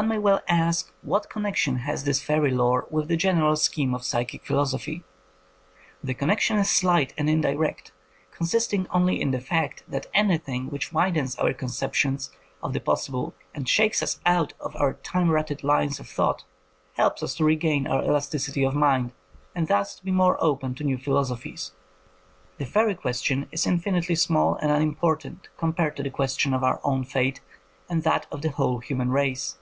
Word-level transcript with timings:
One 0.00 0.08
may 0.08 0.16
well 0.16 0.40
ask 0.48 0.90
what 1.02 1.28
connection 1.28 1.76
has 1.84 2.04
this 2.04 2.22
fairy 2.22 2.50
lore 2.50 2.86
with 2.88 3.08
the 3.08 3.16
general 3.18 3.56
scheme 3.56 3.94
of 3.94 4.02
psychic 4.04 4.42
philosophy? 4.46 5.04
The 6.02 6.14
connection 6.14 6.56
is 6.56 6.70
slight 6.70 7.12
and 7.18 7.28
in 7.28 7.42
direct, 7.42 7.92
consisting 8.30 8.86
only 8.90 9.20
in 9.20 9.32
the 9.32 9.38
fact 9.42 9.82
that 9.86 10.06
any 10.14 10.38
thing 10.38 10.70
which 10.70 10.94
widens 10.94 11.36
our 11.36 11.52
conceptions 11.52 12.30
of 12.62 12.72
the 12.72 12.80
possible, 12.80 13.34
and 13.54 13.68
shakes 13.68 14.02
us 14.02 14.18
out 14.24 14.54
of 14.60 14.74
our 14.76 14.94
time 14.94 15.28
rutted 15.30 15.62
lines 15.62 16.00
of 16.00 16.08
thought, 16.08 16.44
helps 16.94 17.22
us 17.22 17.34
to 17.34 17.44
regain 17.44 17.86
our 17.86 18.00
elasticity 18.02 18.64
of 18.64 18.74
mind, 18.74 19.12
and 19.54 19.68
thus 19.68 19.94
to 19.96 20.04
be 20.06 20.10
more 20.10 20.42
open 20.42 20.74
to 20.76 20.84
new 20.84 20.96
philosophies. 20.96 21.72
The 22.56 22.64
fairy 22.64 22.94
ques 22.94 23.20
tion 23.20 23.46
is 23.52 23.66
infinitely 23.66 24.14
small 24.14 24.54
and 24.56 24.70
unimportant 24.72 25.48
com 25.58 25.74
pared 25.74 25.96
to 25.98 26.02
the 26.02 26.08
question 26.08 26.54
of 26.54 26.64
our 26.64 26.80
own 26.82 27.04
fate 27.04 27.42
and 27.90 28.04
that 28.04 28.26
of 28.32 28.40
the 28.40 28.52
whole 28.52 28.78
human 28.78 29.10
race. 29.10 29.58